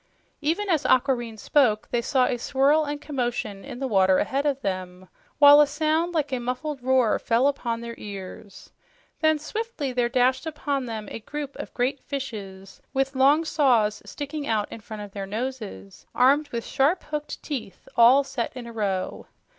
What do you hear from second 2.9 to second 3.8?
commotion in